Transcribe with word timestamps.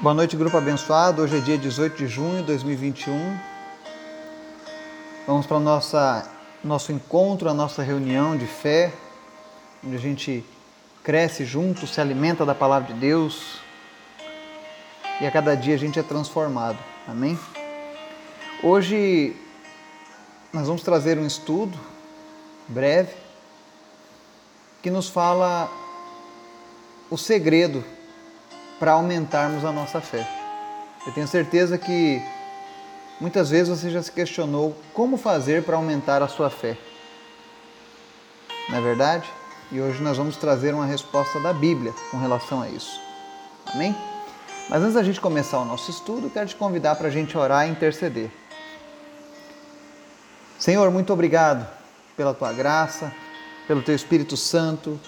Boa 0.00 0.12
noite, 0.12 0.36
grupo 0.36 0.56
abençoado. 0.56 1.22
Hoje 1.22 1.38
é 1.38 1.40
dia 1.40 1.56
18 1.56 1.96
de 1.96 2.08
junho 2.08 2.40
de 2.40 2.46
2021. 2.46 3.38
Vamos 5.24 5.46
para 5.46 5.56
o 5.56 5.60
nossa, 5.60 6.28
nosso 6.64 6.90
encontro, 6.90 7.48
a 7.48 7.54
nossa 7.54 7.80
reunião 7.80 8.36
de 8.36 8.44
fé, 8.44 8.92
onde 9.86 9.94
a 9.94 9.98
gente 9.98 10.44
cresce 11.04 11.44
junto, 11.44 11.86
se 11.86 12.00
alimenta 12.00 12.44
da 12.44 12.56
palavra 12.56 12.92
de 12.92 12.98
Deus 12.98 13.60
e 15.20 15.26
a 15.26 15.30
cada 15.30 15.54
dia 15.54 15.76
a 15.76 15.78
gente 15.78 15.96
é 15.96 16.02
transformado. 16.02 16.78
Amém? 17.06 17.38
Hoje 18.64 19.36
nós 20.52 20.66
vamos 20.66 20.82
trazer 20.82 21.18
um 21.18 21.26
estudo 21.26 21.78
breve 22.66 23.12
que 24.82 24.90
nos 24.90 25.08
fala 25.08 25.70
o 27.08 27.16
segredo 27.16 27.84
para 28.78 28.92
aumentarmos 28.92 29.64
a 29.64 29.72
nossa 29.72 30.00
fé. 30.00 30.26
Eu 31.06 31.12
tenho 31.12 31.28
certeza 31.28 31.76
que 31.78 32.22
muitas 33.20 33.50
vezes 33.50 33.68
você 33.68 33.90
já 33.90 34.02
se 34.02 34.10
questionou 34.10 34.76
como 34.92 35.16
fazer 35.16 35.62
para 35.62 35.76
aumentar 35.76 36.22
a 36.22 36.28
sua 36.28 36.50
fé. 36.50 36.76
Não 38.68 38.78
é 38.78 38.80
verdade? 38.80 39.28
E 39.70 39.80
hoje 39.80 40.02
nós 40.02 40.16
vamos 40.16 40.36
trazer 40.36 40.74
uma 40.74 40.86
resposta 40.86 41.38
da 41.40 41.52
Bíblia 41.52 41.92
com 42.10 42.18
relação 42.18 42.62
a 42.62 42.68
isso. 42.68 43.00
Amém? 43.72 43.94
Mas 44.68 44.82
antes 44.82 44.94
da 44.94 45.02
gente 45.02 45.20
começar 45.20 45.58
o 45.58 45.64
nosso 45.64 45.90
estudo, 45.90 46.30
quero 46.30 46.48
te 46.48 46.56
convidar 46.56 46.96
para 46.96 47.08
a 47.08 47.10
gente 47.10 47.36
orar 47.36 47.66
e 47.66 47.70
interceder. 47.70 48.30
Senhor, 50.58 50.90
muito 50.90 51.12
obrigado 51.12 51.66
pela 52.16 52.32
tua 52.32 52.52
graça, 52.52 53.12
pelo 53.66 53.82
teu 53.82 53.94
Espírito 53.94 54.36
Santo, 54.36 54.98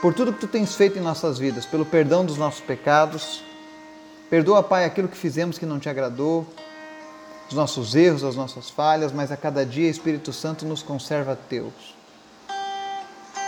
por 0.00 0.14
tudo 0.14 0.32
que 0.32 0.40
tu 0.40 0.46
tens 0.46 0.74
feito 0.74 0.98
em 0.98 1.02
nossas 1.02 1.38
vidas, 1.38 1.66
pelo 1.66 1.84
perdão 1.84 2.24
dos 2.24 2.36
nossos 2.36 2.60
pecados. 2.60 3.42
Perdoa, 4.30 4.62
Pai, 4.62 4.84
aquilo 4.84 5.08
que 5.08 5.16
fizemos 5.16 5.58
que 5.58 5.66
não 5.66 5.80
te 5.80 5.88
agradou, 5.88 6.46
os 7.48 7.54
nossos 7.54 7.94
erros, 7.94 8.22
as 8.22 8.36
nossas 8.36 8.70
falhas, 8.70 9.10
mas 9.10 9.32
a 9.32 9.36
cada 9.36 9.64
dia, 9.66 9.88
Espírito 9.88 10.32
Santo, 10.32 10.64
nos 10.64 10.82
conserva 10.82 11.36
teus. 11.48 11.96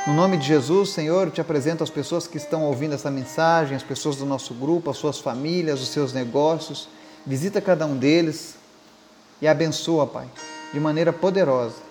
No 0.06 0.14
nome 0.14 0.38
de 0.38 0.46
Jesus, 0.46 0.90
Senhor, 0.90 1.26
eu 1.26 1.30
te 1.30 1.40
apresento 1.40 1.84
as 1.84 1.90
pessoas 1.90 2.26
que 2.26 2.38
estão 2.38 2.64
ouvindo 2.64 2.94
essa 2.94 3.10
mensagem, 3.10 3.76
as 3.76 3.82
pessoas 3.82 4.16
do 4.16 4.24
nosso 4.24 4.54
grupo, 4.54 4.90
as 4.90 4.96
suas 4.96 5.18
famílias, 5.18 5.80
os 5.80 5.88
seus 5.88 6.12
negócios. 6.12 6.88
Visita 7.26 7.60
cada 7.60 7.84
um 7.84 7.96
deles 7.96 8.56
e 9.42 9.46
abençoa, 9.46 10.06
Pai, 10.06 10.26
de 10.72 10.80
maneira 10.80 11.12
poderosa 11.12 11.89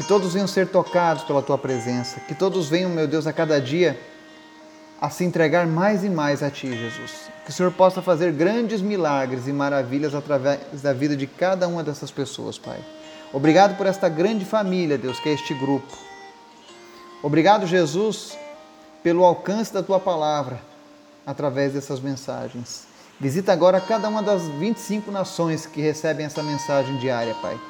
que 0.00 0.08
todos 0.08 0.32
venham 0.32 0.46
ser 0.46 0.66
tocados 0.66 1.24
pela 1.24 1.42
tua 1.42 1.58
presença, 1.58 2.20
que 2.20 2.34
todos 2.34 2.70
venham, 2.70 2.88
meu 2.88 3.06
Deus, 3.06 3.26
a 3.26 3.34
cada 3.34 3.60
dia 3.60 4.00
a 4.98 5.10
se 5.10 5.24
entregar 5.24 5.66
mais 5.66 6.02
e 6.02 6.08
mais 6.08 6.42
a 6.42 6.50
ti, 6.50 6.74
Jesus. 6.74 7.28
Que 7.44 7.50
o 7.50 7.52
Senhor 7.52 7.70
possa 7.70 8.00
fazer 8.00 8.32
grandes 8.32 8.80
milagres 8.80 9.46
e 9.46 9.52
maravilhas 9.52 10.14
através 10.14 10.80
da 10.80 10.94
vida 10.94 11.14
de 11.14 11.26
cada 11.26 11.68
uma 11.68 11.84
dessas 11.84 12.10
pessoas, 12.10 12.56
Pai. 12.56 12.78
Obrigado 13.30 13.76
por 13.76 13.86
esta 13.86 14.08
grande 14.08 14.46
família, 14.46 14.96
Deus, 14.96 15.20
que 15.20 15.28
é 15.28 15.34
este 15.34 15.52
grupo. 15.52 15.94
Obrigado, 17.22 17.66
Jesus, 17.66 18.38
pelo 19.02 19.22
alcance 19.22 19.70
da 19.70 19.82
tua 19.82 20.00
palavra 20.00 20.62
através 21.26 21.74
dessas 21.74 22.00
mensagens. 22.00 22.86
Visita 23.20 23.52
agora 23.52 23.78
cada 23.82 24.08
uma 24.08 24.22
das 24.22 24.48
25 24.48 25.10
nações 25.10 25.66
que 25.66 25.82
recebem 25.82 26.24
essa 26.24 26.42
mensagem 26.42 26.96
diária, 26.96 27.34
Pai. 27.42 27.60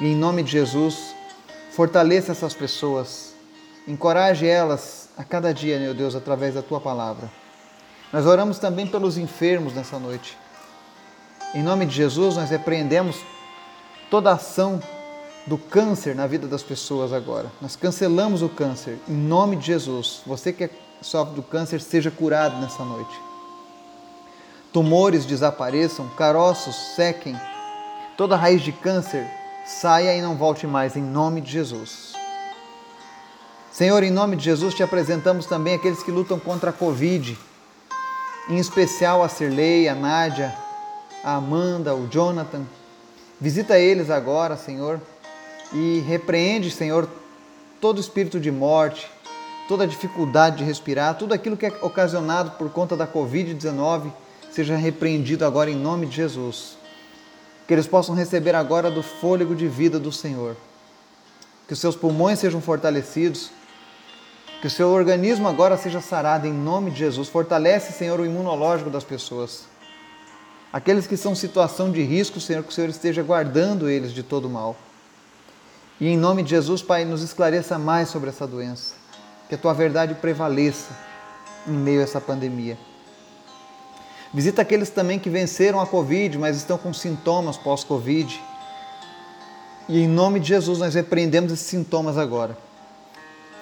E 0.00 0.06
em 0.06 0.16
nome 0.16 0.42
de 0.42 0.52
Jesus, 0.52 1.17
Fortaleça 1.78 2.32
essas 2.32 2.54
pessoas, 2.54 3.34
encoraje 3.86 4.44
elas 4.44 5.10
a 5.16 5.22
cada 5.22 5.54
dia, 5.54 5.78
meu 5.78 5.94
Deus, 5.94 6.16
através 6.16 6.54
da 6.54 6.60
tua 6.60 6.80
palavra. 6.80 7.30
Nós 8.12 8.26
oramos 8.26 8.58
também 8.58 8.84
pelos 8.84 9.16
enfermos 9.16 9.74
nessa 9.74 9.96
noite. 9.96 10.36
Em 11.54 11.62
nome 11.62 11.86
de 11.86 11.94
Jesus, 11.94 12.34
nós 12.34 12.50
repreendemos 12.50 13.18
toda 14.10 14.32
ação 14.32 14.82
do 15.46 15.56
câncer 15.56 16.16
na 16.16 16.26
vida 16.26 16.48
das 16.48 16.64
pessoas 16.64 17.12
agora. 17.12 17.46
Nós 17.62 17.76
cancelamos 17.76 18.42
o 18.42 18.48
câncer 18.48 18.98
em 19.08 19.14
nome 19.14 19.54
de 19.54 19.66
Jesus. 19.66 20.22
Você 20.26 20.52
que 20.52 20.68
sofre 21.00 21.36
do 21.36 21.44
câncer, 21.44 21.80
seja 21.80 22.10
curado 22.10 22.60
nessa 22.60 22.84
noite. 22.84 23.16
Tumores 24.72 25.24
desapareçam, 25.24 26.08
caroços 26.16 26.74
sequem, 26.96 27.40
toda 28.16 28.34
raiz 28.34 28.62
de 28.62 28.72
câncer 28.72 29.37
saia 29.68 30.16
e 30.16 30.22
não 30.22 30.34
volte 30.34 30.66
mais, 30.66 30.96
em 30.96 31.02
nome 31.02 31.42
de 31.42 31.52
Jesus. 31.52 32.14
Senhor, 33.70 34.02
em 34.02 34.10
nome 34.10 34.34
de 34.34 34.44
Jesus, 34.44 34.74
te 34.74 34.82
apresentamos 34.82 35.44
também 35.44 35.74
aqueles 35.74 36.02
que 36.02 36.10
lutam 36.10 36.38
contra 36.38 36.70
a 36.70 36.72
Covid, 36.72 37.38
em 38.48 38.56
especial 38.56 39.22
a 39.22 39.28
Cirlei, 39.28 39.86
a 39.86 39.94
Nádia, 39.94 40.56
a 41.22 41.34
Amanda, 41.34 41.94
o 41.94 42.08
Jonathan. 42.08 42.64
Visita 43.38 43.78
eles 43.78 44.08
agora, 44.08 44.56
Senhor, 44.56 44.98
e 45.72 46.02
repreende, 46.08 46.70
Senhor, 46.70 47.06
todo 47.78 48.00
espírito 48.00 48.40
de 48.40 48.50
morte, 48.50 49.08
toda 49.68 49.86
dificuldade 49.86 50.56
de 50.56 50.64
respirar, 50.64 51.18
tudo 51.18 51.34
aquilo 51.34 51.58
que 51.58 51.66
é 51.66 51.72
ocasionado 51.82 52.52
por 52.52 52.70
conta 52.70 52.96
da 52.96 53.06
Covid-19, 53.06 54.10
seja 54.50 54.76
repreendido 54.76 55.44
agora 55.44 55.70
em 55.70 55.76
nome 55.76 56.06
de 56.06 56.16
Jesus 56.16 56.78
que 57.68 57.74
eles 57.74 57.86
possam 57.86 58.14
receber 58.14 58.54
agora 58.54 58.90
do 58.90 59.02
fôlego 59.02 59.54
de 59.54 59.68
vida 59.68 60.00
do 60.00 60.10
Senhor. 60.10 60.56
Que 61.66 61.74
os 61.74 61.78
seus 61.78 61.94
pulmões 61.94 62.38
sejam 62.38 62.62
fortalecidos, 62.62 63.50
que 64.62 64.66
o 64.66 64.70
seu 64.70 64.88
organismo 64.88 65.46
agora 65.46 65.76
seja 65.76 66.00
sarado 66.00 66.46
em 66.46 66.52
nome 66.52 66.90
de 66.90 67.00
Jesus. 67.00 67.28
Fortalece, 67.28 67.92
Senhor, 67.92 68.18
o 68.18 68.24
imunológico 68.24 68.88
das 68.88 69.04
pessoas. 69.04 69.66
Aqueles 70.72 71.06
que 71.06 71.16
são 71.16 71.34
situação 71.34 71.92
de 71.92 72.02
risco, 72.02 72.40
Senhor, 72.40 72.62
que 72.62 72.70
o 72.70 72.72
Senhor 72.72 72.88
esteja 72.88 73.22
guardando 73.22 73.88
eles 73.88 74.14
de 74.14 74.22
todo 74.22 74.48
mal. 74.48 74.74
E 76.00 76.08
em 76.08 76.16
nome 76.16 76.42
de 76.42 76.50
Jesus, 76.50 76.80
Pai, 76.80 77.04
nos 77.04 77.22
esclareça 77.22 77.78
mais 77.78 78.08
sobre 78.08 78.30
essa 78.30 78.46
doença. 78.46 78.94
Que 79.46 79.56
a 79.56 79.58
tua 79.58 79.74
verdade 79.74 80.14
prevaleça 80.14 80.96
em 81.66 81.72
meio 81.72 82.00
a 82.00 82.04
essa 82.04 82.20
pandemia. 82.20 82.78
Visita 84.32 84.60
aqueles 84.60 84.90
também 84.90 85.18
que 85.18 85.30
venceram 85.30 85.80
a 85.80 85.86
Covid, 85.86 86.36
mas 86.36 86.56
estão 86.56 86.76
com 86.76 86.92
sintomas 86.92 87.56
pós-Covid. 87.56 88.42
E 89.88 90.02
em 90.02 90.06
nome 90.06 90.38
de 90.38 90.48
Jesus 90.48 90.78
nós 90.78 90.94
repreendemos 90.94 91.50
esses 91.50 91.66
sintomas 91.66 92.18
agora. 92.18 92.56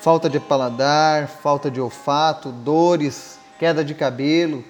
Falta 0.00 0.28
de 0.28 0.40
paladar, 0.40 1.28
falta 1.28 1.70
de 1.70 1.80
olfato, 1.80 2.50
dores, 2.50 3.38
queda 3.60 3.84
de 3.84 3.94
cabelo. 3.94 4.64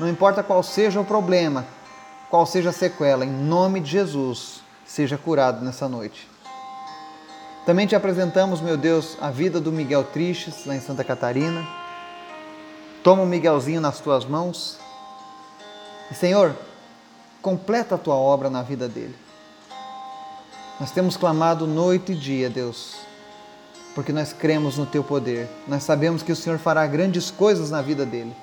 Não 0.00 0.08
importa 0.08 0.42
qual 0.42 0.64
seja 0.64 1.00
o 1.00 1.04
problema, 1.04 1.64
qual 2.28 2.44
seja 2.44 2.70
a 2.70 2.72
sequela, 2.72 3.24
em 3.24 3.30
nome 3.30 3.80
de 3.80 3.90
Jesus, 3.92 4.62
seja 4.84 5.16
curado 5.16 5.64
nessa 5.64 5.88
noite. 5.88 6.28
Também 7.64 7.86
te 7.86 7.94
apresentamos, 7.94 8.60
meu 8.60 8.76
Deus, 8.76 9.16
a 9.20 9.30
vida 9.30 9.60
do 9.60 9.70
Miguel 9.70 10.02
Tristes, 10.04 10.66
lá 10.66 10.74
em 10.74 10.80
Santa 10.80 11.04
Catarina. 11.04 11.66
Toma 13.02 13.22
o 13.22 13.26
Miguelzinho 13.26 13.80
nas 13.80 14.00
tuas 14.00 14.24
mãos 14.24 14.78
e, 16.10 16.14
Senhor, 16.14 16.54
completa 17.42 17.94
a 17.94 17.98
tua 17.98 18.14
obra 18.14 18.48
na 18.50 18.62
vida 18.62 18.88
dele. 18.88 19.14
Nós 20.80 20.90
temos 20.90 21.16
clamado 21.16 21.66
noite 21.66 22.12
e 22.12 22.14
dia, 22.14 22.48
Deus, 22.48 22.96
porque 23.94 24.12
nós 24.12 24.32
cremos 24.32 24.76
no 24.76 24.86
teu 24.86 25.02
poder. 25.02 25.48
Nós 25.66 25.82
sabemos 25.82 26.22
que 26.22 26.30
o 26.30 26.36
Senhor 26.36 26.58
fará 26.58 26.86
grandes 26.86 27.30
coisas 27.30 27.70
na 27.70 27.82
vida 27.82 28.06
dele. 28.06 28.34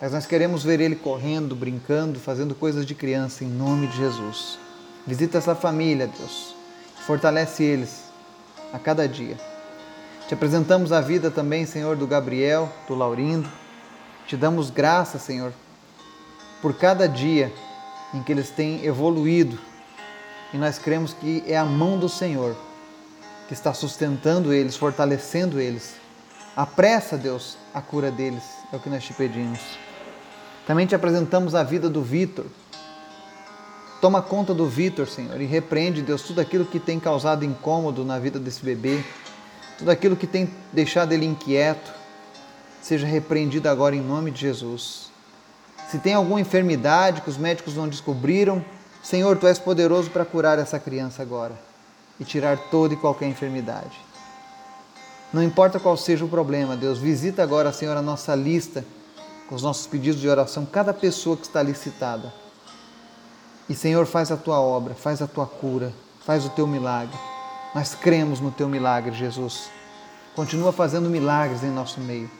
Mas 0.00 0.12
nós 0.12 0.24
queremos 0.24 0.64
ver 0.64 0.80
ele 0.80 0.96
correndo, 0.96 1.54
brincando, 1.54 2.18
fazendo 2.18 2.54
coisas 2.54 2.86
de 2.86 2.94
criança, 2.94 3.44
em 3.44 3.48
nome 3.48 3.86
de 3.88 3.98
Jesus. 3.98 4.58
Visita 5.06 5.36
essa 5.36 5.54
família, 5.54 6.06
Deus. 6.06 6.54
Fortalece 7.06 7.62
eles 7.62 8.04
a 8.72 8.78
cada 8.78 9.06
dia. 9.06 9.36
Te 10.26 10.32
apresentamos 10.32 10.92
a 10.92 11.00
vida 11.02 11.30
também, 11.30 11.66
Senhor, 11.66 11.96
do 11.96 12.06
Gabriel, 12.06 12.72
do 12.88 12.94
Laurindo. 12.94 13.48
Te 14.26 14.36
damos 14.36 14.70
graça, 14.70 15.18
Senhor, 15.18 15.52
por 16.60 16.74
cada 16.74 17.08
dia 17.08 17.52
em 18.12 18.22
que 18.22 18.32
eles 18.32 18.50
têm 18.50 18.84
evoluído. 18.84 19.58
E 20.52 20.58
nós 20.58 20.78
cremos 20.78 21.12
que 21.12 21.44
é 21.46 21.56
a 21.56 21.64
mão 21.64 21.98
do 21.98 22.08
Senhor 22.08 22.56
que 23.46 23.54
está 23.54 23.74
sustentando 23.74 24.52
eles, 24.52 24.76
fortalecendo 24.76 25.60
eles. 25.60 25.96
Apressa, 26.56 27.16
Deus, 27.16 27.56
a 27.72 27.80
cura 27.80 28.10
deles, 28.10 28.44
é 28.72 28.76
o 28.76 28.80
que 28.80 28.88
nós 28.88 29.04
te 29.04 29.12
pedimos. 29.12 29.60
Também 30.66 30.86
te 30.86 30.94
apresentamos 30.94 31.54
a 31.54 31.62
vida 31.62 31.88
do 31.88 32.02
Vitor. 32.02 32.46
Toma 34.00 34.22
conta 34.22 34.54
do 34.54 34.66
Vitor, 34.66 35.08
Senhor, 35.08 35.40
e 35.40 35.46
repreende, 35.46 36.00
Deus, 36.00 36.22
tudo 36.22 36.40
aquilo 36.40 36.64
que 36.64 36.78
tem 36.78 36.98
causado 36.98 37.44
incômodo 37.44 38.04
na 38.04 38.18
vida 38.18 38.38
desse 38.38 38.64
bebê, 38.64 39.02
tudo 39.76 39.90
aquilo 39.90 40.16
que 40.16 40.26
tem 40.26 40.48
deixado 40.72 41.12
ele 41.12 41.26
inquieto, 41.26 41.92
seja 42.80 43.06
repreendido 43.06 43.68
agora 43.68 43.94
em 43.94 44.00
nome 44.00 44.30
de 44.30 44.40
Jesus. 44.40 45.09
Se 45.90 45.98
tem 45.98 46.14
alguma 46.14 46.40
enfermidade 46.40 47.20
que 47.20 47.28
os 47.28 47.36
médicos 47.36 47.74
não 47.74 47.88
descobriram, 47.88 48.64
Senhor, 49.02 49.36
tu 49.36 49.46
és 49.46 49.58
poderoso 49.58 50.08
para 50.10 50.24
curar 50.24 50.58
essa 50.58 50.78
criança 50.78 51.20
agora 51.20 51.54
e 52.18 52.24
tirar 52.24 52.56
toda 52.70 52.94
e 52.94 52.96
qualquer 52.96 53.26
enfermidade. 53.26 53.98
Não 55.32 55.42
importa 55.42 55.80
qual 55.80 55.96
seja 55.96 56.24
o 56.24 56.28
problema, 56.28 56.76
Deus, 56.76 56.98
visita 56.98 57.42
agora, 57.42 57.72
Senhor, 57.72 57.96
a 57.96 58.02
nossa 58.02 58.34
lista 58.34 58.84
com 59.48 59.56
os 59.56 59.62
nossos 59.62 59.86
pedidos 59.88 60.20
de 60.20 60.28
oração, 60.28 60.64
cada 60.64 60.94
pessoa 60.94 61.36
que 61.36 61.42
está 61.42 61.58
ali 61.58 61.74
citada. 61.74 62.32
E 63.68 63.74
Senhor, 63.74 64.06
faz 64.06 64.30
a 64.30 64.36
tua 64.36 64.60
obra, 64.60 64.94
faz 64.94 65.20
a 65.20 65.26
tua 65.26 65.46
cura, 65.46 65.92
faz 66.24 66.44
o 66.44 66.50
teu 66.50 66.68
milagre. 66.68 67.18
Nós 67.74 67.96
cremos 67.96 68.38
no 68.40 68.52
teu 68.52 68.68
milagre, 68.68 69.12
Jesus. 69.12 69.70
Continua 70.36 70.72
fazendo 70.72 71.10
milagres 71.10 71.64
em 71.64 71.70
nosso 71.70 72.00
meio. 72.00 72.30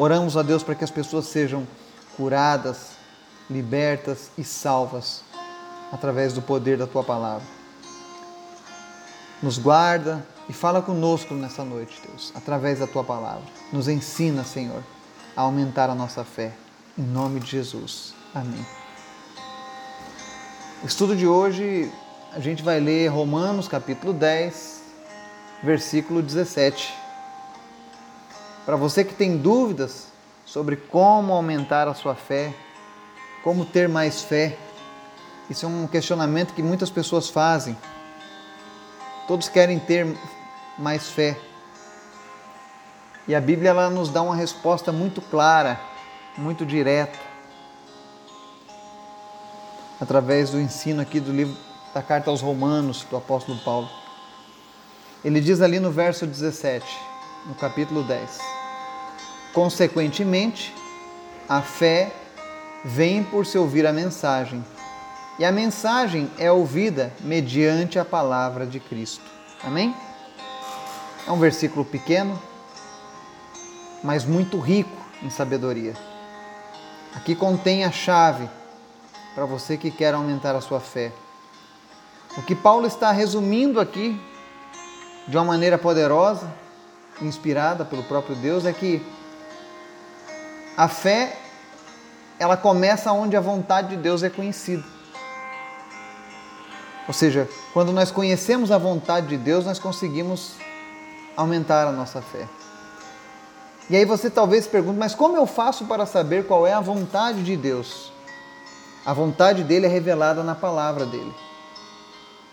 Oramos 0.00 0.34
a 0.34 0.40
Deus 0.40 0.62
para 0.62 0.74
que 0.74 0.82
as 0.82 0.90
pessoas 0.90 1.26
sejam 1.26 1.68
curadas, 2.16 2.92
libertas 3.50 4.30
e 4.38 4.42
salvas 4.42 5.22
através 5.92 6.32
do 6.32 6.40
poder 6.40 6.78
da 6.78 6.86
tua 6.86 7.04
palavra. 7.04 7.46
Nos 9.42 9.58
guarda 9.58 10.26
e 10.48 10.54
fala 10.54 10.80
conosco 10.80 11.34
nessa 11.34 11.62
noite, 11.62 12.00
Deus, 12.08 12.32
através 12.34 12.78
da 12.78 12.86
tua 12.86 13.04
palavra. 13.04 13.44
Nos 13.70 13.88
ensina, 13.88 14.42
Senhor, 14.42 14.82
a 15.36 15.42
aumentar 15.42 15.90
a 15.90 15.94
nossa 15.94 16.24
fé. 16.24 16.54
Em 16.96 17.02
nome 17.02 17.38
de 17.38 17.50
Jesus. 17.50 18.14
Amém. 18.34 18.64
Estudo 20.82 21.14
de 21.14 21.26
hoje, 21.26 21.92
a 22.32 22.40
gente 22.40 22.62
vai 22.62 22.80
ler 22.80 23.08
Romanos 23.08 23.68
capítulo 23.68 24.14
10, 24.14 24.82
versículo 25.62 26.22
17. 26.22 27.09
Para 28.70 28.76
você 28.76 29.02
que 29.02 29.14
tem 29.14 29.36
dúvidas 29.36 30.12
sobre 30.46 30.76
como 30.76 31.32
aumentar 31.32 31.88
a 31.88 31.94
sua 31.94 32.14
fé, 32.14 32.54
como 33.42 33.66
ter 33.66 33.88
mais 33.88 34.22
fé, 34.22 34.56
isso 35.50 35.66
é 35.66 35.68
um 35.68 35.88
questionamento 35.88 36.54
que 36.54 36.62
muitas 36.62 36.88
pessoas 36.88 37.28
fazem. 37.28 37.76
Todos 39.26 39.48
querem 39.48 39.80
ter 39.80 40.06
mais 40.78 41.08
fé. 41.08 41.36
E 43.26 43.34
a 43.34 43.40
Bíblia 43.40 43.70
ela 43.70 43.90
nos 43.90 44.08
dá 44.08 44.22
uma 44.22 44.36
resposta 44.36 44.92
muito 44.92 45.20
clara, 45.20 45.80
muito 46.38 46.64
direta, 46.64 47.18
através 50.00 50.50
do 50.50 50.60
ensino 50.60 51.02
aqui 51.02 51.18
do 51.18 51.32
livro 51.32 51.56
da 51.92 52.02
carta 52.02 52.30
aos 52.30 52.40
Romanos 52.40 53.04
do 53.10 53.16
apóstolo 53.16 53.58
Paulo. 53.64 53.90
Ele 55.24 55.40
diz 55.40 55.60
ali 55.60 55.80
no 55.80 55.90
verso 55.90 56.24
17, 56.24 56.86
no 57.46 57.56
capítulo 57.56 58.04
10: 58.04 58.59
Consequentemente, 59.52 60.74
a 61.48 61.60
fé 61.60 62.12
vem 62.84 63.24
por 63.24 63.44
se 63.44 63.58
ouvir 63.58 63.86
a 63.86 63.92
mensagem 63.92 64.64
e 65.38 65.44
a 65.44 65.50
mensagem 65.50 66.30
é 66.38 66.52
ouvida 66.52 67.12
mediante 67.20 67.98
a 67.98 68.04
palavra 68.04 68.66
de 68.66 68.78
Cristo. 68.78 69.24
Amém? 69.64 69.94
É 71.26 71.32
um 71.32 71.38
versículo 71.38 71.84
pequeno, 71.84 72.40
mas 74.04 74.24
muito 74.24 74.58
rico 74.58 74.96
em 75.22 75.30
sabedoria. 75.30 75.94
Aqui 77.14 77.34
contém 77.34 77.84
a 77.84 77.90
chave 77.90 78.48
para 79.34 79.44
você 79.44 79.76
que 79.76 79.90
quer 79.90 80.14
aumentar 80.14 80.54
a 80.54 80.60
sua 80.60 80.78
fé. 80.78 81.12
O 82.36 82.42
que 82.42 82.54
Paulo 82.54 82.86
está 82.86 83.10
resumindo 83.10 83.80
aqui, 83.80 84.20
de 85.26 85.36
uma 85.36 85.44
maneira 85.44 85.76
poderosa, 85.76 86.52
inspirada 87.20 87.84
pelo 87.84 88.02
próprio 88.04 88.36
Deus, 88.36 88.64
é 88.64 88.72
que 88.72 89.04
a 90.76 90.88
fé 90.88 91.36
ela 92.38 92.56
começa 92.56 93.12
onde 93.12 93.36
a 93.36 93.40
vontade 93.40 93.88
de 93.88 93.96
Deus 93.98 94.22
é 94.22 94.30
conhecida. 94.30 94.82
Ou 97.06 97.12
seja, 97.12 97.48
quando 97.74 97.92
nós 97.92 98.10
conhecemos 98.10 98.70
a 98.70 98.78
vontade 98.78 99.26
de 99.26 99.36
Deus, 99.36 99.66
nós 99.66 99.78
conseguimos 99.78 100.54
aumentar 101.36 101.86
a 101.86 101.92
nossa 101.92 102.22
fé. 102.22 102.48
E 103.90 103.96
aí 103.96 104.04
você 104.04 104.30
talvez 104.30 104.66
pergunte, 104.66 104.98
mas 104.98 105.14
como 105.14 105.36
eu 105.36 105.46
faço 105.46 105.84
para 105.84 106.06
saber 106.06 106.46
qual 106.46 106.66
é 106.66 106.72
a 106.72 106.80
vontade 106.80 107.42
de 107.42 107.56
Deus? 107.56 108.12
A 109.04 109.12
vontade 109.12 109.64
dele 109.64 109.86
é 109.86 109.88
revelada 109.88 110.42
na 110.42 110.54
palavra 110.54 111.04
dele, 111.04 111.34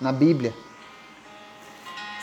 na 0.01 0.11
Bíblia. 0.11 0.53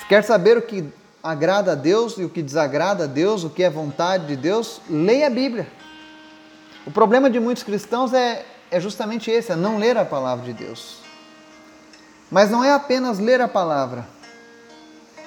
Se 0.00 0.06
quer 0.06 0.24
saber 0.24 0.58
o 0.58 0.62
que 0.62 0.92
agrada 1.24 1.72
a 1.72 1.74
Deus 1.74 2.18
e 2.18 2.24
o 2.24 2.28
que 2.28 2.42
desagrada 2.42 3.04
a 3.04 3.06
Deus, 3.06 3.44
o 3.44 3.50
que 3.50 3.62
é 3.62 3.70
vontade 3.70 4.26
de 4.26 4.36
Deus, 4.36 4.82
leia 4.90 5.28
a 5.28 5.30
Bíblia. 5.30 5.66
O 6.86 6.90
problema 6.90 7.30
de 7.30 7.40
muitos 7.40 7.62
cristãos 7.62 8.12
é, 8.12 8.44
é 8.70 8.78
justamente 8.78 9.30
esse, 9.30 9.50
é 9.50 9.56
não 9.56 9.78
ler 9.78 9.96
a 9.96 10.04
palavra 10.04 10.44
de 10.44 10.52
Deus. 10.52 10.98
Mas 12.30 12.50
não 12.50 12.62
é 12.62 12.74
apenas 12.74 13.18
ler 13.18 13.40
a 13.40 13.48
palavra, 13.48 14.06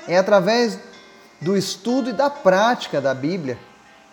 é 0.07 0.17
através 0.19 0.77
do 1.41 1.57
estudo 1.57 2.11
e 2.11 2.13
da 2.13 2.29
prática 2.29 3.01
da 3.01 3.13
Bíblia 3.15 3.57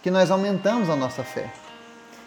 que 0.02 0.10
nós 0.10 0.30
aumentamos 0.30 0.88
a 0.88 0.96
nossa 0.96 1.22
fé. 1.22 1.52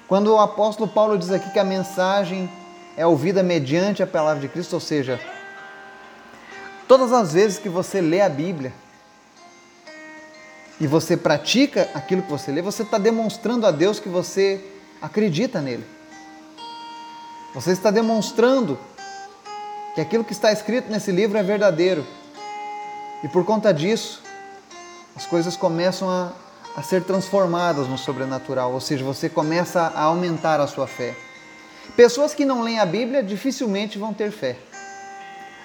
Quando 0.08 0.34
o 0.34 0.40
apóstolo 0.40 0.88
Paulo 0.88 1.18
diz 1.18 1.32
aqui 1.32 1.50
que 1.50 1.60
a 1.60 1.64
mensagem 1.64 2.48
é 2.96 3.08
ouvida 3.08 3.42
mediante 3.42 4.04
a 4.04 4.08
palavra 4.08 4.40
de 4.40 4.50
Cristo, 4.50 4.74
ou 4.74 4.80
seja, 4.80 5.20
todas 6.88 7.12
as 7.12 7.34
vezes 7.34 7.58
que 7.58 7.70
você 7.70 8.02
lê 8.02 8.22
a 8.22 8.30
Bíblia 8.30 8.72
e 10.80 10.86
você 10.86 11.18
pratica 11.18 11.90
aquilo 11.94 12.22
que 12.22 12.30
você 12.30 12.52
lê, 12.52 12.62
você 12.62 12.84
está 12.84 12.98
demonstrando 12.98 13.66
a 13.66 13.72
Deus 13.72 14.00
que 14.00 14.10
você 14.10 14.64
acredita 15.02 15.62
nele. 15.62 15.86
Você 17.54 17.72
está 17.72 17.90
demonstrando 17.90 18.78
que 19.96 20.02
aquilo 20.02 20.24
que 20.24 20.34
está 20.34 20.52
escrito 20.52 20.92
nesse 20.92 21.12
livro 21.12 21.38
é 21.38 21.44
verdadeiro. 21.44 22.06
E 23.24 23.28
por 23.28 23.44
conta 23.44 23.74
disso, 23.74 24.22
as 25.16 25.26
coisas 25.26 25.58
começam 25.58 26.08
a, 26.08 26.32
a 26.76 26.84
ser 26.84 27.04
transformadas 27.04 27.88
no 27.88 27.98
sobrenatural, 27.98 28.72
ou 28.74 28.80
seja, 28.80 29.04
você 29.04 29.28
começa 29.28 29.82
a 29.82 30.04
aumentar 30.04 30.62
a 30.62 30.68
sua 30.68 30.86
fé. 30.86 31.16
Pessoas 31.96 32.36
que 32.36 32.46
não 32.46 32.62
leem 32.62 32.80
a 32.80 32.86
Bíblia 32.86 33.24
dificilmente 33.24 33.98
vão 33.98 34.14
ter 34.14 34.32
fé, 34.32 34.58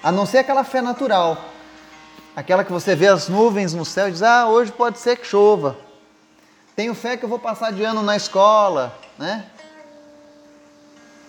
a 0.01 0.11
não 0.11 0.25
ser 0.25 0.39
aquela 0.39 0.63
fé 0.63 0.81
natural, 0.81 1.52
aquela 2.35 2.63
que 2.63 2.71
você 2.71 2.95
vê 2.95 3.07
as 3.07 3.29
nuvens 3.29 3.73
no 3.73 3.85
céu 3.85 4.07
e 4.07 4.11
diz: 4.11 4.21
Ah, 4.21 4.47
hoje 4.47 4.71
pode 4.71 4.99
ser 4.99 5.17
que 5.17 5.25
chova. 5.25 5.77
Tenho 6.75 6.95
fé 6.95 7.15
que 7.15 7.23
eu 7.23 7.29
vou 7.29 7.39
passar 7.39 7.71
de 7.71 7.83
ano 7.83 8.01
na 8.01 8.15
escola, 8.15 8.97
né? 9.17 9.45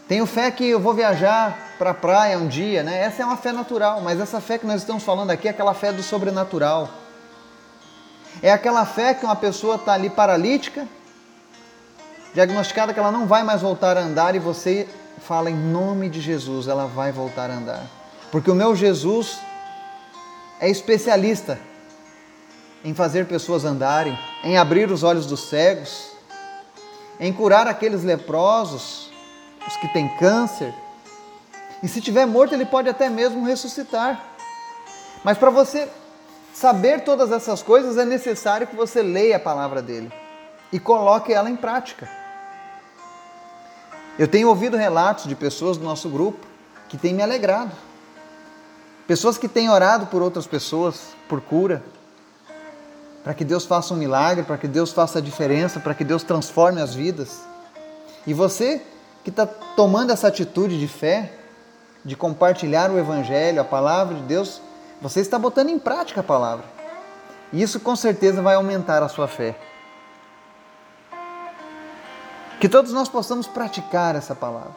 Tenho 0.09 0.27
fé 0.27 0.51
que 0.51 0.69
eu 0.69 0.81
vou 0.81 0.93
viajar 0.93 1.77
para 1.79 1.91
a 1.91 1.95
praia 1.95 2.39
um 2.39 2.47
dia, 2.47 2.83
né? 2.83 3.03
Essa 3.03 3.23
é 3.23 3.27
uma 3.27 3.37
fé 3.37 3.53
natural, 3.53 4.01
mas 4.01 4.21
essa 4.21 4.41
fé 4.41 4.59
que 4.59 4.67
nós 4.67 4.81
estamos 4.81 5.03
falando 5.03 5.31
aqui 5.31 5.49
é 5.49 5.51
aquela 5.51 5.75
fé 5.75 5.93
do 5.93 6.03
sobrenatural. 6.03 6.89
É 8.43 8.53
aquela 8.53 8.85
fé 8.85 9.15
que 9.15 9.25
uma 9.25 9.37
pessoa 9.37 9.77
está 9.77 9.95
ali 9.95 10.11
paralítica, 10.11 10.87
diagnosticada 12.35 12.93
que 12.93 12.99
ela 12.99 13.13
não 13.13 13.27
vai 13.27 13.43
mais 13.43 13.63
voltar 13.63 13.97
a 13.97 14.01
andar 14.01 14.35
e 14.35 14.39
você 14.39 14.89
fala 15.21 15.51
em 15.51 15.57
nome 15.57 16.09
de 16.09 16.21
Jesus, 16.21 16.69
ela 16.69 16.87
vai 16.87 17.13
voltar 17.13 17.51
a 17.51 17.55
andar. 17.55 17.83
Porque 18.31 18.51
o 18.51 18.55
meu 18.55 18.75
Jesus 18.75 19.39
é 20.65 20.71
especialista 20.71 21.59
em 22.83 22.95
fazer 22.95 23.27
pessoas 23.27 23.67
andarem, 23.67 24.19
em 24.43 24.57
abrir 24.57 24.91
os 24.91 25.03
olhos 25.03 25.27
dos 25.27 25.51
cegos, 25.51 26.13
em 27.21 27.31
curar 27.35 27.69
aqueles 27.69 28.03
leprosos 28.03 29.13
os 29.67 29.77
que 29.77 29.89
têm 29.89 30.09
câncer. 30.17 30.75
E 31.83 31.89
se 31.89 32.01
tiver 32.01 32.25
morto, 32.25 32.55
ele 32.55 32.65
pode 32.65 32.89
até 32.89 33.11
mesmo 33.11 33.45
ressuscitar. 33.45 34.25
Mas 35.23 35.37
para 35.37 35.51
você 35.51 35.87
saber 36.55 37.05
todas 37.05 37.31
essas 37.31 37.63
coisas, 37.63 37.99
é 37.99 38.07
necessário 38.07 38.67
que 38.67 38.75
você 38.75 39.03
leia 39.03 39.37
a 39.37 39.41
palavra 39.41 39.83
dele 39.83 40.11
e 40.73 40.81
coloque 40.81 41.31
ela 41.31 41.51
em 41.51 41.57
prática. 41.57 42.09
Eu 44.19 44.29
tenho 44.29 44.49
ouvido 44.49 44.79
relatos 44.79 45.27
de 45.27 45.35
pessoas 45.35 45.77
do 45.77 45.85
nosso 45.85 46.09
grupo 46.09 46.47
que 46.89 46.97
têm 46.97 47.13
me 47.13 47.23
alegrado. 47.23 47.73
Pessoas 49.07 49.37
que 49.37 49.49
têm 49.49 49.69
orado 49.69 50.07
por 50.07 50.23
outras 50.23 50.47
pessoas, 50.47 51.09
por 51.29 51.43
cura, 51.43 51.83
para 53.23 53.35
que 53.35 53.45
Deus 53.45 53.67
faça 53.67 53.93
um 53.93 53.97
milagre, 53.97 54.45
para 54.45 54.57
que 54.57 54.67
Deus 54.67 54.93
faça 54.93 55.19
a 55.19 55.23
diferença, 55.23 55.79
para 55.79 55.95
que 55.95 56.05
Deus 56.05 56.23
transforme 56.23 56.81
as 56.81 56.95
vidas. 56.95 57.43
E 58.27 58.33
você 58.33 58.83
que 59.23 59.31
está 59.31 59.47
tomando 59.47 60.11
essa 60.11 60.29
atitude 60.29 60.79
de 60.79 60.89
fé, 60.89 61.33
de 62.05 62.17
compartilhar 62.17 62.91
o 62.91 62.99
Evangelho, 62.99 63.61
a 63.61 63.65
palavra 63.65 64.15
de 64.15 64.23
Deus, 64.23 64.61
você 65.01 65.21
está 65.21 65.39
botando 65.39 65.69
em 65.69 65.79
prática 65.79 66.21
a 66.21 66.25
palavra. 66.25 66.65
E 67.53 67.63
isso 67.63 67.81
com 67.81 67.97
certeza 67.97 68.41
vai 68.41 68.55
aumentar 68.55 69.03
a 69.03 69.09
sua 69.09 69.29
fé. 69.29 69.55
Que 72.59 72.69
todos 72.69 72.93
nós 72.93 73.09
possamos 73.09 73.47
praticar 73.47 74.17
essa 74.17 74.35
palavra. 74.35 74.75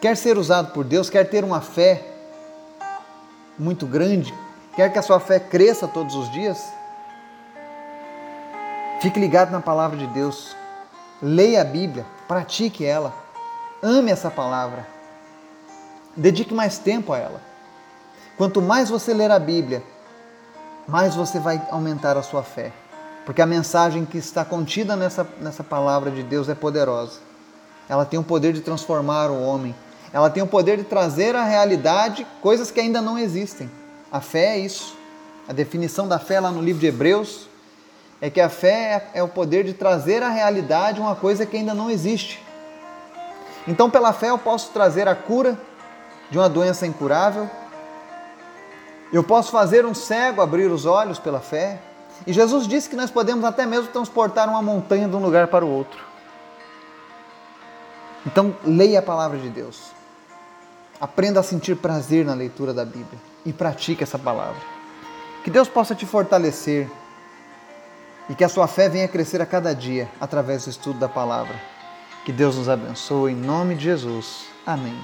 Quer 0.00 0.16
ser 0.16 0.36
usado 0.36 0.72
por 0.72 0.84
Deus, 0.84 1.08
quer 1.08 1.24
ter 1.24 1.44
uma 1.44 1.62
fé 1.62 2.13
muito 3.58 3.86
grande, 3.86 4.34
quer 4.74 4.92
que 4.92 4.98
a 4.98 5.02
sua 5.02 5.20
fé 5.20 5.38
cresça 5.38 5.86
todos 5.86 6.14
os 6.14 6.30
dias, 6.30 6.72
fique 9.00 9.20
ligado 9.20 9.50
na 9.50 9.60
palavra 9.60 9.96
de 9.96 10.06
Deus. 10.08 10.56
Leia 11.22 11.62
a 11.62 11.64
Bíblia, 11.64 12.04
pratique 12.26 12.84
ela. 12.84 13.14
Ame 13.82 14.10
essa 14.10 14.30
palavra. 14.30 14.86
Dedique 16.16 16.52
mais 16.52 16.78
tempo 16.78 17.12
a 17.12 17.18
ela. 17.18 17.40
Quanto 18.36 18.60
mais 18.60 18.90
você 18.90 19.14
ler 19.14 19.30
a 19.30 19.38
Bíblia, 19.38 19.82
mais 20.88 21.14
você 21.14 21.38
vai 21.38 21.60
aumentar 21.70 22.16
a 22.16 22.22
sua 22.22 22.42
fé. 22.42 22.72
Porque 23.24 23.40
a 23.40 23.46
mensagem 23.46 24.04
que 24.04 24.18
está 24.18 24.44
contida 24.44 24.96
nessa, 24.96 25.26
nessa 25.40 25.64
palavra 25.64 26.10
de 26.10 26.22
Deus 26.22 26.48
é 26.48 26.54
poderosa. 26.54 27.20
Ela 27.88 28.04
tem 28.04 28.18
o 28.18 28.24
poder 28.24 28.52
de 28.52 28.60
transformar 28.60 29.30
o 29.30 29.42
homem. 29.42 29.74
Ela 30.12 30.30
tem 30.30 30.42
o 30.42 30.46
poder 30.46 30.76
de 30.76 30.84
trazer 30.84 31.34
à 31.34 31.44
realidade 31.44 32.26
coisas 32.40 32.70
que 32.70 32.80
ainda 32.80 33.00
não 33.00 33.18
existem. 33.18 33.70
A 34.10 34.20
fé 34.20 34.56
é 34.56 34.58
isso. 34.58 34.96
A 35.48 35.52
definição 35.52 36.06
da 36.06 36.18
fé 36.18 36.40
lá 36.40 36.50
no 36.50 36.62
livro 36.62 36.80
de 36.80 36.86
Hebreus 36.86 37.48
é 38.20 38.30
que 38.30 38.40
a 38.40 38.48
fé 38.48 39.08
é, 39.12 39.22
o 39.22 39.28
poder 39.28 39.64
de 39.64 39.74
trazer 39.74 40.22
à 40.22 40.30
realidade 40.30 41.00
uma 41.00 41.14
coisa 41.14 41.44
que 41.44 41.56
ainda 41.56 41.74
não 41.74 41.90
existe. 41.90 42.42
Então, 43.66 43.90
pela 43.90 44.12
fé, 44.12 44.30
eu 44.30 44.38
posso 44.38 44.70
trazer 44.70 45.08
a 45.08 45.14
cura 45.14 45.58
de 46.30 46.38
uma 46.38 46.48
doença 46.48 46.86
incurável. 46.86 47.48
Eu 49.12 49.22
posso 49.22 49.50
fazer 49.50 49.84
um 49.84 49.94
cego 49.94 50.40
abrir 50.40 50.70
os 50.70 50.86
olhos 50.86 51.18
pela 51.18 51.40
fé. 51.40 51.78
E 52.26 52.32
Jesus 52.32 52.66
disse 52.66 52.88
que 52.88 52.96
nós 52.96 53.10
podemos 53.10 53.44
até 53.44 53.66
mesmo 53.66 53.88
transportar 53.88 54.48
uma 54.48 54.62
montanha 54.62 55.08
de 55.08 55.16
um 55.16 55.20
lugar 55.20 55.48
para 55.48 55.64
o 55.64 55.70
outro. 55.70 56.13
Então, 58.26 58.56
leia 58.64 58.98
a 58.98 59.02
palavra 59.02 59.38
de 59.38 59.48
Deus. 59.48 59.92
Aprenda 61.00 61.40
a 61.40 61.42
sentir 61.42 61.76
prazer 61.76 62.24
na 62.24 62.34
leitura 62.34 62.72
da 62.72 62.84
Bíblia 62.84 63.18
e 63.44 63.52
pratique 63.52 64.02
essa 64.02 64.18
palavra. 64.18 64.60
Que 65.42 65.50
Deus 65.50 65.68
possa 65.68 65.94
te 65.94 66.06
fortalecer 66.06 66.88
e 68.28 68.34
que 68.34 68.44
a 68.44 68.48
sua 68.48 68.66
fé 68.66 68.88
venha 68.88 69.08
crescer 69.08 69.42
a 69.42 69.46
cada 69.46 69.74
dia 69.74 70.08
através 70.20 70.64
do 70.64 70.70
estudo 70.70 70.98
da 70.98 71.08
palavra. 71.08 71.54
Que 72.24 72.32
Deus 72.32 72.56
nos 72.56 72.68
abençoe 72.68 73.32
em 73.32 73.36
nome 73.36 73.74
de 73.74 73.84
Jesus. 73.84 74.46
Amém. 74.66 74.98